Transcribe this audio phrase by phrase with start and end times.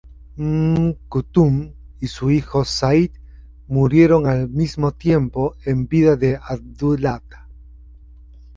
[0.43, 1.55] Umm Kulthum
[2.05, 3.11] y su hijo Zayd
[3.67, 7.21] murieron al mismo tiempo, en vida de Abdullah.